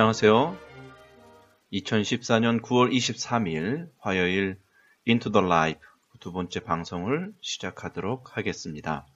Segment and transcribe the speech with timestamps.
[0.00, 0.56] 안녕하세요.
[1.74, 4.58] 2014년 9월 23일 화요일
[5.04, 5.78] Into the Life
[6.20, 9.06] 두 번째 방송을 시작하도록 하겠습니다.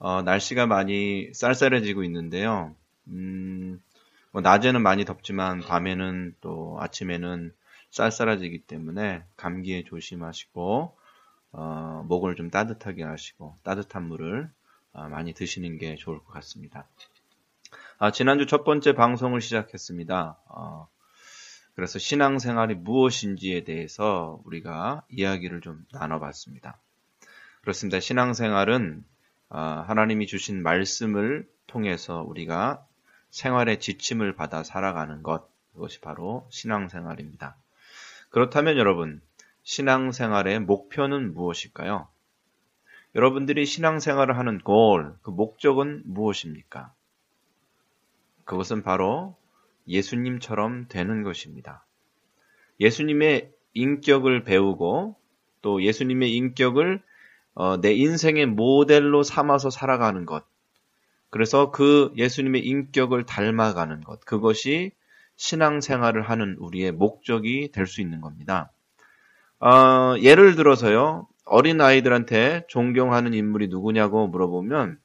[0.00, 2.74] 어, 날씨가 많이 쌀쌀해지고 있는데요.
[3.06, 3.80] 음,
[4.32, 7.54] 뭐 낮에는 많이 덥지만 밤에는 또 아침에는
[7.90, 10.96] 쌀쌀해지기 때문에 감기에 조심하시고
[11.52, 14.50] 어, 목을 좀 따뜻하게 하시고 따뜻한 물을
[14.92, 16.88] 어, 많이 드시는 게 좋을 것 같습니다.
[18.02, 20.38] 아, 지난주 첫 번째 방송을 시작했습니다.
[20.48, 20.88] 어,
[21.74, 26.78] 그래서 신앙생활이 무엇인지에 대해서 우리가 이야기를 좀 나눠봤습니다.
[27.60, 28.00] 그렇습니다.
[28.00, 29.04] 신앙생활은
[29.50, 32.82] 어, 하나님이 주신 말씀을 통해서 우리가
[33.28, 37.54] 생활의 지침을 받아 살아가는 것, 그것이 바로 신앙생활입니다.
[38.30, 39.20] 그렇다면 여러분,
[39.62, 42.08] 신앙생활의 목표는 무엇일까요?
[43.14, 46.94] 여러분들이 신앙생활을 하는 골, 그 목적은 무엇입니까?
[48.50, 49.36] 그것은 바로
[49.86, 51.86] 예수님처럼 되는 것입니다.
[52.80, 55.14] 예수님의 인격을 배우고
[55.62, 57.00] 또 예수님의 인격을
[57.54, 60.44] 어, 내 인생의 모델로 삼아서 살아가는 것.
[61.30, 64.18] 그래서 그 예수님의 인격을 닮아가는 것.
[64.24, 64.90] 그것이
[65.36, 68.72] 신앙생활을 하는 우리의 목적이 될 수 있는 겁니다.
[69.60, 74.98] 어, 예를 들어서요, 어린 아이들한테 존경하는 인물이 누구냐고 물어보면,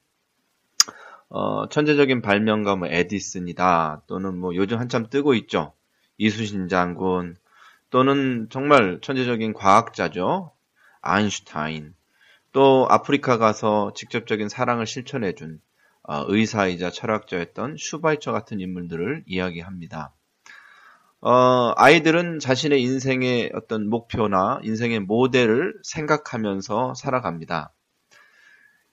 [1.28, 4.02] 어, 천재적인 발명가 뭐 에디슨이다.
[4.06, 5.72] 또는 뭐 요즘 한참 뜨고 있죠.
[6.18, 7.36] 이수신 장군.
[7.90, 10.52] 또는 정말 천재적인 과학자죠.
[11.00, 11.94] 아인슈타인.
[12.52, 15.60] 또 아프리카 가서 직접적인 사랑을 실천해준
[16.08, 20.14] 어, 의사이자 철학자였던 슈바이처 같은 인물들을 이야기합니다.
[21.20, 27.72] 어, 아이들은 자신의 인생의 어떤 목표나 인생의 모델을 생각하면서 살아갑니다.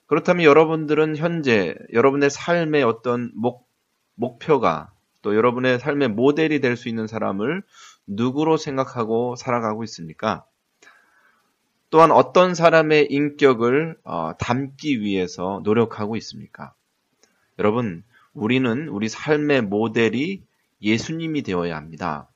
[0.08, 3.68] 그렇다면 여러분들은 현재 여러분의 삶의 어떤 목,
[4.16, 4.92] 목표가
[5.22, 7.64] 또 여러분의 삶의 모델이 될 수 있는 사람을
[8.08, 10.46] 누구로 생각하고 살아가고 있습니까?
[11.90, 16.74] 또한 어떤 사람의 인격을 어, 담기 위해서 노력하고 있습니까?
[17.60, 18.04] 여러분,
[18.34, 20.44] 우리는 우리 삶의 모델이
[20.82, 22.28] 예수님이 되어야 합니다.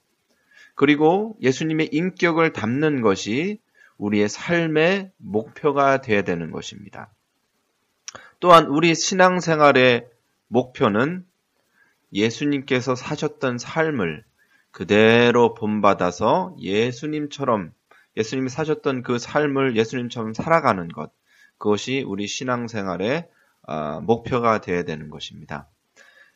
[0.75, 3.59] 그리고 예수님의 인격을 담는 것이
[3.97, 7.11] 우리의 삶의 목표가 되어야 되는 것입니다.
[8.39, 10.07] 또한 우리 신앙생활의
[10.47, 11.25] 목표는
[12.13, 14.23] 예수님께서 사셨던 삶을
[14.71, 17.71] 그대로 본받아서 예수님처럼
[18.15, 21.11] 예수님이 사셨던 그 삶을 예수님처럼 살아가는 것
[21.57, 23.27] 그것이 우리 신앙생활의
[24.03, 25.67] 목표가 되어야 되는 것입니다.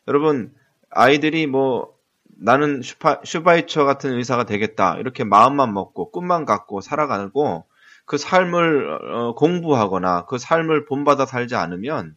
[0.08, 0.54] 여러분
[0.90, 1.96] 아이들이 뭐
[2.26, 7.66] 나는 슈파, 슈바이처 같은 의사가 되겠다 이렇게 마음만 먹고 꿈만 갖고 살아가고
[8.06, 12.16] 그 삶을 공부하거나 그 삶을 본받아 살지 않으면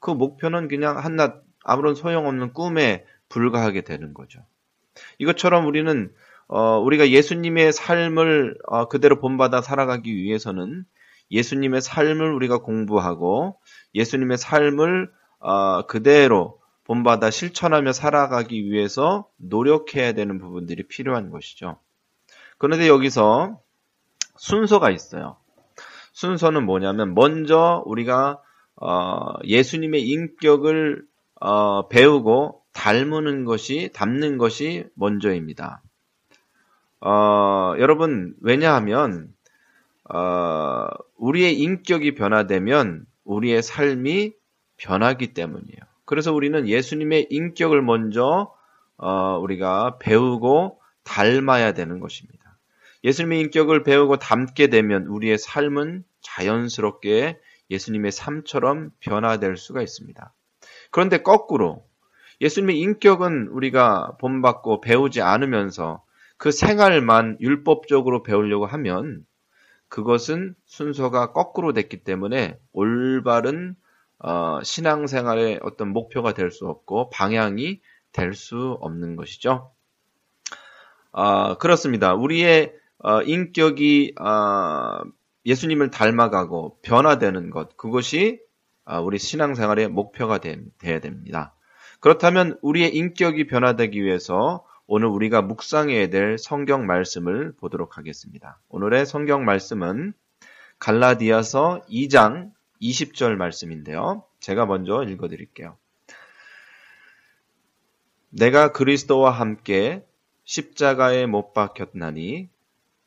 [0.00, 4.40] 그 목표는 그냥 한낱 아무런 소용없는 꿈에 불과하게 되는 거죠.
[5.18, 6.12] 이것처럼 우리는
[6.48, 10.84] 어, 우리가 예수님의 삶을 어, 그대로 본받아 살아가기 위해서는
[11.30, 13.56] 예수님의 삶을 우리가 공부하고
[13.94, 21.78] 예수님의 삶을 어, 그대로 본받아 실천하며 살아가기 위해서 노력해야 되는 부분들이 필요한 것이죠.
[22.58, 23.60] 그런데 여기서
[24.40, 25.36] 순서가 있어요.
[26.12, 28.40] 순서는 뭐냐면 먼저 우리가
[28.76, 31.04] 어, 예수님의 인격을
[31.40, 35.82] 어, 배우고 닮는 것이 닮는 것이 먼저입니다.
[37.02, 39.28] 어, 여러분 왜냐하면
[40.08, 40.86] 어,
[41.18, 44.32] 우리의 인격이 변화되면 우리의 삶이
[44.78, 45.80] 변하기 때문이에요.
[46.06, 48.54] 그래서 우리는 예수님의 인격을 먼저
[48.96, 52.39] 어, 우리가 배우고 닮아야 되는 것입니다.
[53.04, 57.38] 예수님의 인격을 배우고 닮게 되면 우리의 삶은 자연스럽게
[57.70, 60.32] 예수님의 삶처럼 변화될 수가 있습니다.
[60.90, 61.84] 그런데 거꾸로
[62.40, 66.02] 예수님의 인격은 우리가 본받고 배우지 않으면서
[66.36, 69.24] 그 생활만 율법적으로 배우려고 하면
[69.88, 73.76] 그것은 순서가 거꾸로 됐기 때문에 올바른
[74.18, 77.80] 어, 신앙생활의 어떤 목표가 될 수 없고 방향이
[78.12, 79.72] 될 수 없는 것이죠.
[81.12, 82.14] 어, 그렇습니다.
[82.14, 85.00] 우리의 어, 인격이 어,
[85.46, 88.40] 예수님을 닮아가고 변화되는 것 그것이
[88.84, 91.54] 어, 우리 신앙생활의 목표가 되, 돼야 됩니다.
[92.00, 98.58] 그렇다면 우리의 인격이 변화되기 위해서 오늘 우리가 묵상해야 될 성경 말씀을 보도록 하겠습니다.
[98.68, 100.12] 오늘의 성경 말씀은
[100.78, 102.50] 갈라디아서 2장
[102.82, 104.24] 20절 말씀인데요.
[104.40, 105.76] 제가 먼저 읽어 드릴게요.
[108.30, 110.04] 내가 그리스도와 함께
[110.44, 112.48] 십자가에 못 박혔나니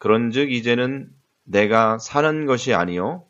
[0.03, 1.09] 그런즉 이제는
[1.45, 3.25] 내가 사는 것이 아니요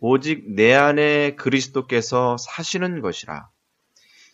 [0.00, 3.48] 오직 내 안에 그리스도께서 사시는 것이라.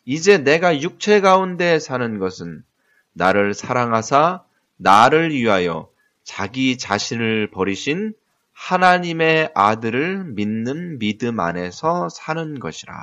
[0.07, 2.65] 이제 내가 육체 가운데 사는 것은
[3.13, 4.43] 나를 사랑하사
[4.79, 5.91] 나를 위하여
[6.25, 8.15] 자기 자신을 버리신
[8.55, 12.95] 하나님의 아들을 믿는 믿음 안에서 사는 것이라.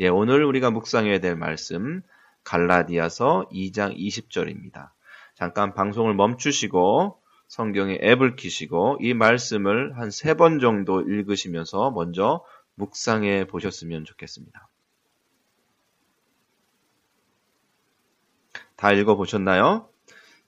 [0.00, 2.00] 예, 오늘 우리가 묵상해야 될 말씀
[2.44, 4.88] 갈라디아서 2장 20절입니다.
[5.34, 7.20] 잠깐 방송을 멈추시고
[7.52, 12.42] 성경의 앱을 키시고 이 말씀을 한 세 번 정도 읽으시면서 먼저
[12.76, 14.70] 묵상해 보셨으면 좋겠습니다.
[18.76, 19.86] 다 읽어 보셨나요?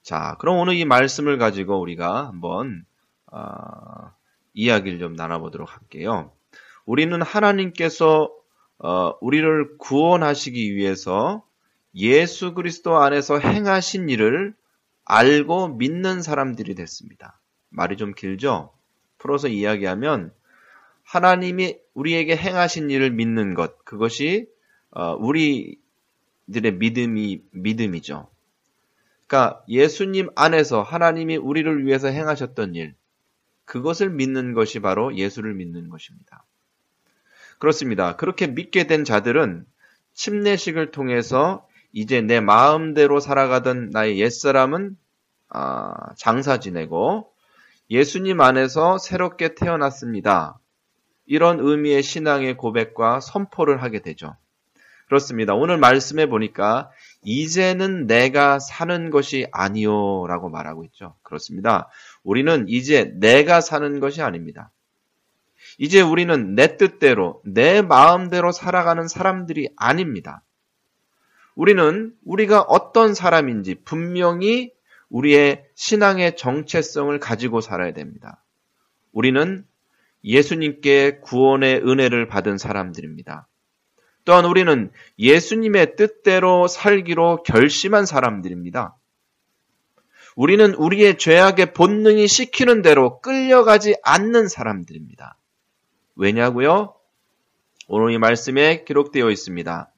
[0.03, 2.87] 자, 그럼 오늘 이 말씀을 가지고 우리가 한번
[3.31, 4.11] 어,
[4.55, 6.33] 이야기를 좀 나눠보도록 할게요.
[6.87, 8.33] 우리는 하나님께서
[8.79, 11.45] 어, 우리를 구원하시기 위해서
[11.95, 14.55] 예수 그리스도 안에서 행하신 일을
[15.05, 17.41] 알고 믿는 사람들이 됐습니다.
[17.71, 18.73] 말이 좀 길죠?
[19.19, 20.33] 풀어서 이야기하면
[21.03, 24.49] 하나님이 우리에게 행하신 일을 믿는 것, 그것이
[24.91, 25.79] 어, 우리들의
[26.79, 28.29] 믿음이 믿음이죠.
[29.27, 32.95] 그러니까 예수님 안에서 하나님이 우리를 위해서 행하셨던 일,
[33.65, 36.45] 그것을 믿는 것이 바로 예수를 믿는 것입니다.
[37.59, 38.17] 그렇습니다.
[38.17, 39.65] 그렇게 믿게 된 자들은
[40.12, 44.96] 침례식을 통해서 이제 내 마음대로 살아가던 나의 옛사람은
[45.49, 47.31] 아, 장사 지내고
[47.88, 50.58] 예수님 안에서 새롭게 태어났습니다.
[51.26, 54.37] 이런 의미의 신앙의 고백과 선포를 하게 되죠.
[55.06, 55.55] 그렇습니다.
[55.55, 56.91] 오늘 말씀해 보니까
[57.23, 61.14] 이제는 내가 사는 것이 아니요 라고 말하고 있죠.
[61.23, 61.88] 그렇습니다.
[62.25, 64.73] 우리는 이제 내가 사는 것이 아닙니다.
[65.79, 70.43] 이제 우리는 내 뜻대로, 내 마음대로 살아가는 사람들이 아닙니다.
[71.55, 74.73] 우리는 우리가 어떤 사람인지 분명히
[75.09, 78.43] 우리의 신앙의 정체성을 가지고 살아야 됩니다.
[79.12, 79.65] 우리는
[80.25, 83.47] 예수님께 구원의 은혜를 받은 사람들입니다.
[84.25, 88.97] 또한 우리는 예수님의 뜻대로 살기로 결심한 사람들입니다.
[90.35, 95.39] 우리는 우리의 죄악의 본능이 시키는 대로 끌려가지 않는 사람들입니다.
[96.17, 96.95] 왜냐고요?
[97.87, 99.94] 오늘 이 말씀에 기록되어 있습니다.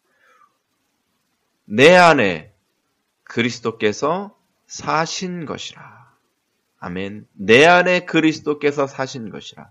[1.67, 2.53] 내 안에
[3.25, 4.37] 그리스도께서
[4.67, 6.07] 사신 것이라.
[6.79, 7.27] 아멘.
[7.33, 9.71] 내 안에 그리스도께서 사신 것이라.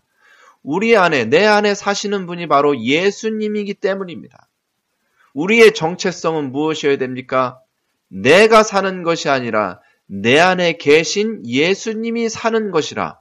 [0.62, 4.48] 우리 안에, 내 안에 사시는 분이 바로 예수님이기 때문입니다.
[5.34, 7.60] 우리의 정체성은 무엇이어야 됩니까?
[8.08, 13.20] 내가 사는 것이 아니라 내 안에 계신 예수님이 사는 것이라.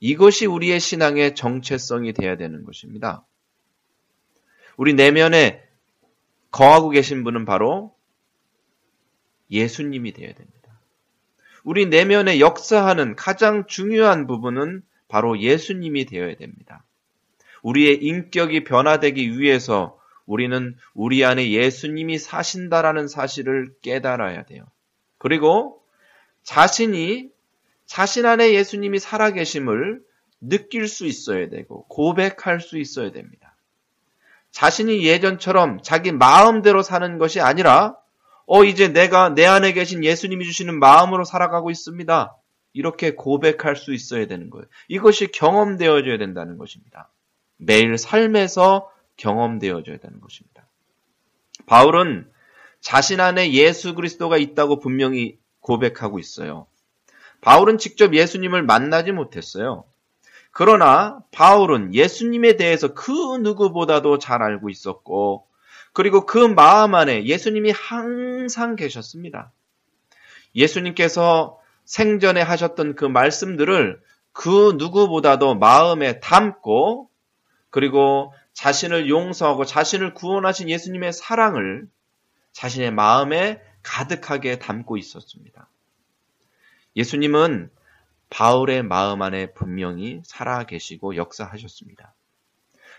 [0.00, 3.24] 이것이 우리의 신앙의 정체성이 되어야 되는 것입니다.
[4.76, 5.62] 우리 내면에
[6.50, 7.94] 거하고 계신 분은 바로
[9.50, 10.80] 예수님이 되어야 됩니다.
[11.64, 16.84] 우리 내면에 역사하는 가장 중요한 부분은 바로 예수님이 되어야 됩니다.
[17.62, 24.64] 우리의 인격이 변화되기 위해서 우리는 우리 안에 예수님이 사신다라는 사실을 깨달아야 돼요.
[25.18, 25.82] 그리고
[26.42, 27.30] 자신이
[27.84, 30.00] 자신 안에 예수님이 살아계심을
[30.40, 33.49] 느낄 수 있어야 되고 고백할 수 있어야 됩니다.
[34.52, 37.96] 자신이 예전처럼 자기 마음대로 사는 것이 아니라
[38.46, 42.36] 어, 이제 내가 내 안에 계신 예수님이 주시는 마음으로 살아가고 있습니다.
[42.72, 44.66] 이렇게 고백할 수 있어야 되는 거예요.
[44.88, 47.10] 이것이 경험되어져야 된다는 것입니다.
[47.56, 50.66] 매일 삶에서 경험되어져야 되는 것입니다.
[51.66, 52.30] 바울은
[52.80, 56.66] 자신 안에 예수 그리스도가 있다고 분명히 고백하고 있어요.
[57.40, 59.84] 바울은 직접 예수님을 만나지 못했어요.
[60.52, 65.46] 그러나 바울은 예수님에 대해서 그 누구보다도 잘 알고 있었고
[65.92, 69.52] 그리고 그 마음 안에 예수님이 항상 계셨습니다.
[70.54, 74.00] 예수님께서 생전에 하셨던 그 말씀들을
[74.32, 77.08] 그 누구보다도 마음에 담고
[77.70, 81.88] 그리고 자신을 용서하고 자신을 구원하신 예수님의 사랑을
[82.52, 85.68] 자신의 마음에 가득하게 담고 있었습니다.
[86.96, 87.70] 예수님은
[88.30, 92.14] 바울의 마음 안에 분명히 살아 계시고 역사하셨습니다.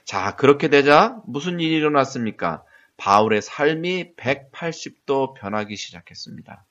[0.03, 2.63] 자, 그렇게 되자 무슨 일이 일어났습니까?
[2.97, 6.65] 바울의 삶이 180도 변하기 시작했습니다.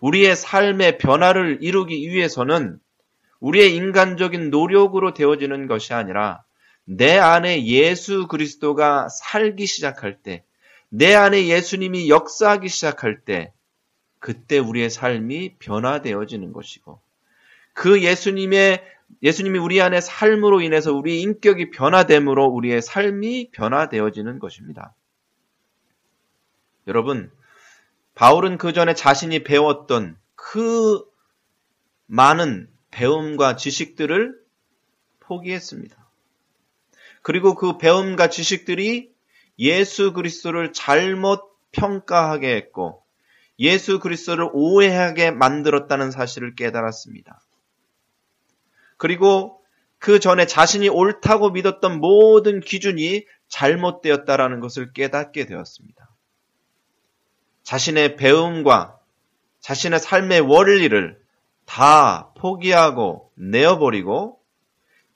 [0.00, 2.78] 우리의 삶의 변화를 이루기 위해서는
[3.40, 6.42] 우리의 인간적인 노력으로 되어지는 것이 아니라
[6.84, 10.44] 내 안에 예수 그리스도가 살기 시작할 때,
[10.88, 13.52] 내 안에 예수님이 역사하기 시작할 때,
[14.18, 17.00] 그때 우리의 삶이 변화되어지는 것이고,
[17.78, 18.84] 그 예수님의
[19.22, 24.96] 예수님이 우리 안에 삶으로 인해서 우리 인격이 변화됨으로 우리의 삶이 변화되어지는 것입니다.
[26.88, 27.30] 여러분,
[28.16, 31.04] 바울은 그 전에 자신이 배웠던 그
[32.06, 34.36] 많은 배움과 지식들을
[35.20, 35.96] 포기했습니다.
[37.22, 39.12] 그리고 그 배움과 지식들이
[39.60, 43.04] 예수 그리스도를 잘못 평가하게 했고
[43.60, 47.40] 예수 그리스도를 오해하게 만들었다는 사실을 깨달았습니다.
[48.98, 49.58] 그리고
[49.98, 56.08] 그 전에 자신이 옳다고 믿었던 모든 기준이 잘못되었다라는 것을 깨닫게 되었습니다.
[57.62, 58.98] 자신의 배움과
[59.60, 61.20] 자신의 삶의 원리를
[61.64, 64.40] 다 포기하고 내어버리고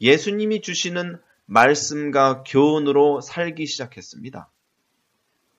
[0.01, 4.51] 예수님이 주시는 말씀과 교훈으로 살기 시작했습니다.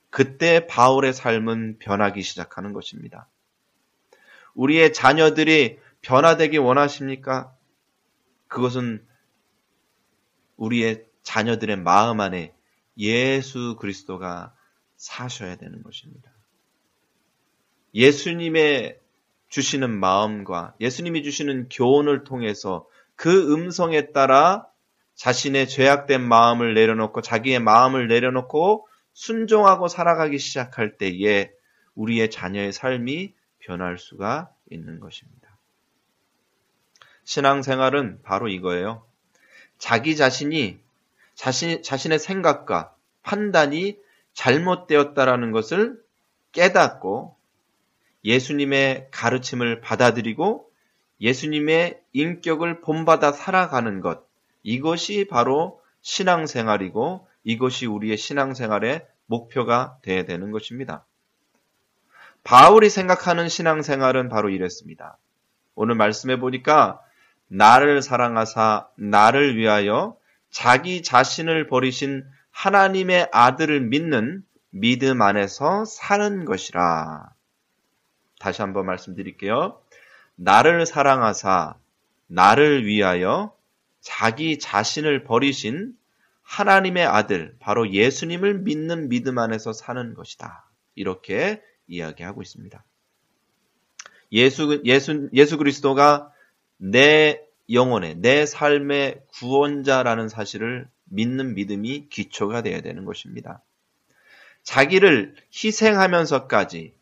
[0.09, 3.27] 그때 바울의 삶은 변하기 시작하는 것입니다.
[4.53, 7.52] 우리의 자녀들이 변화되기 원하십니까?
[8.53, 9.03] 그것은
[10.57, 12.53] 우리의 자녀들의 마음 안에
[12.97, 14.53] 예수 그리스도가
[14.95, 16.31] 사셔야 되는 것입니다.
[17.95, 18.99] 예수님의
[19.49, 24.67] 주시는 마음과 예수님이 주시는 교훈을 통해서 그 음성에 따라
[25.15, 31.51] 자신의 죄악된 마음을 내려놓고 자기의 마음을 내려놓고 순종하고 살아가기 시작할 때에
[31.95, 35.42] 우리의 자녀의 삶이 변할 수가 있는 것입니다.
[37.23, 39.05] 신앙생활은 바로 이거예요.
[39.77, 40.79] 자기 자신이
[41.35, 43.97] 자신, 자신의 생각과 판단이
[44.33, 46.01] 잘못되었다라는 것을
[46.51, 47.35] 깨닫고
[48.25, 50.69] 예수님의 가르침을 받아들이고
[51.21, 54.27] 예수님의 인격을 본받아 살아가는 것.
[54.61, 61.05] 이것이 바로 신앙생활이고 이것이 우리의 신앙생활의 목표가 되어야 되는 것입니다.
[62.43, 65.17] 바울이 생각하는 신앙생활은 바로 이랬습니다.
[65.75, 66.99] 오늘 말씀해 보니까
[67.53, 70.17] 나를 사랑하사 나를 위하여
[70.49, 77.29] 자기 자신을 버리신 하나님의 아들을 믿는 믿음 안에서 사는 것이라.
[78.39, 79.79] 다시 한번 말씀드릴게요.
[80.35, 81.75] 나를 사랑하사
[82.25, 83.55] 나를 위하여
[84.01, 85.93] 자기 자신을 버리신
[86.41, 90.65] 하나님의 아들, 바로 예수님을 믿는 믿음 안에서 사는 것이다.
[90.95, 92.83] 이렇게 이야기하고 있습니다.
[94.31, 96.32] 예수, 예수, 예수 그리스도가
[96.85, 103.61] 내 영혼의, 내 삶의 구원자라는 사실을 믿는 믿음이 기초가 되어야 되는 것입니다.
[104.63, 106.93] 자기를 희생하면서까지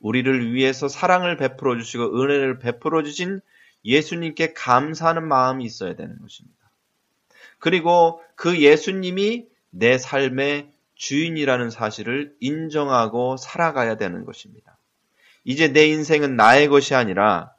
[0.00, 3.42] 우리를 위해서 사랑을 베풀어 주시고 은혜를 베풀어 주신
[3.84, 6.56] 예수님께 감사하는 마음이 있어야 되는 것입니다.
[7.58, 14.78] 그리고 그 예수님이 내 삶의 주인이라는 사실을 인정하고 살아가야 되는 것입니다.
[15.44, 17.54] 이제 내 인생은 나의 것이 아니라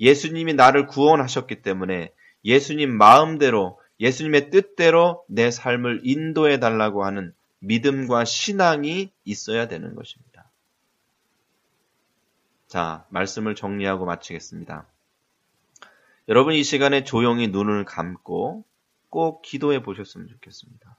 [0.00, 2.12] 예수님이 나를 구원하셨기 때문에
[2.44, 10.50] 예수님 마음대로 예수님의 뜻대로 내 삶을 인도해 달라고 하는 믿음과 신앙이 있어야 되는 것입니다.
[12.66, 14.86] 자, 말씀을 정리하고 마치겠습니다.
[16.28, 18.64] 여러분 이 시간에 조용히 눈을 감고
[19.08, 20.96] 꼭 기도해 보셨으면 좋겠습니다.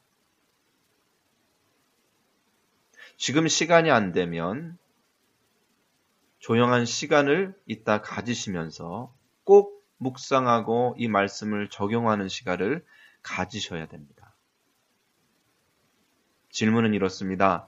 [3.18, 4.78] 지금 시간이 안 되면
[6.48, 9.14] 조용한 시간을 이따 가지시면서
[9.44, 12.86] 꼭 묵상하고 이 말씀을 적용하는 시간을
[13.22, 14.34] 가지셔야 됩니다.
[16.50, 17.68] 질문은 이렇습니다.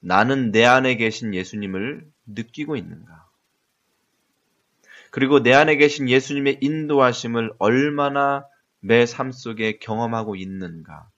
[0.00, 3.28] 나는 내 안에 계신 예수님을 느끼고 있는가?
[5.10, 8.46] 그리고 내 안에 계신 예수님의 인도하심을 얼마나
[8.80, 11.10] 내 삶 속에 경험하고 있는가?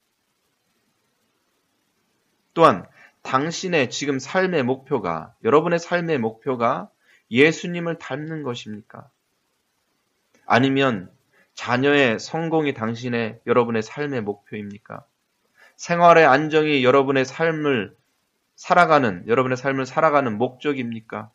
[2.53, 2.85] 또한
[3.23, 6.91] 당신의 지금 삶의 목표가, 여러분의 삶의 목표가
[7.31, 9.11] 예수님을 닮는 것입니까?
[10.47, 11.11] 아니면
[11.55, 15.05] 자녀의 성공이 당신의 여러분의 삶의 목표입니까?
[15.77, 17.97] 생활의 안정이 여러분의 삶을
[18.55, 21.31] 살아가는 여러분의 삶을 살아가는 목적입니까?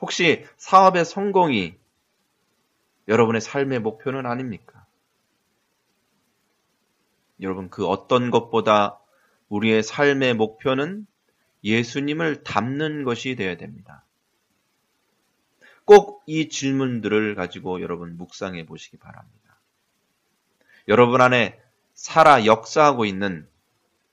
[0.00, 1.76] 혹시 사업의 성공이
[3.08, 4.86] 여러분의 삶의 목표는 아닙니까?
[7.40, 8.98] 여러분 그 어떤 것보다
[9.48, 11.06] 우리의 삶의 목표는
[11.64, 14.04] 예수님을 닮는 것이 되어야 됩니다.
[15.84, 19.58] 꼭 이 질문들을 가지고 여러분 묵상해 보시기 바랍니다.
[20.86, 21.60] 여러분 안에
[21.92, 23.48] 살아 역사하고 있는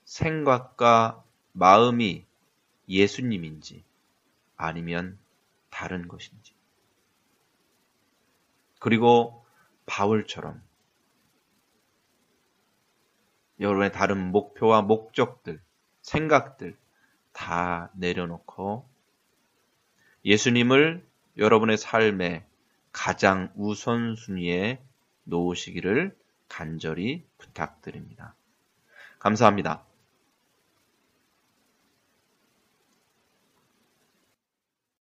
[0.05, 2.25] 생각과 마음이
[2.89, 3.83] 예수님인지
[4.55, 5.19] 아니면
[5.69, 6.55] 다른 것인지.
[8.79, 9.45] 그리고
[9.85, 10.59] 바울처럼
[13.59, 15.61] 여러분의 다른 목표와 목적들,
[16.01, 16.75] 생각들
[17.31, 18.89] 다 내려놓고
[20.25, 21.06] 예수님을
[21.37, 22.43] 여러분의 삶의
[22.91, 24.81] 가장 우선순위에
[25.23, 26.17] 놓으시기를
[26.49, 28.35] 간절히 부탁드립니다.
[29.19, 29.83] 감사합니다.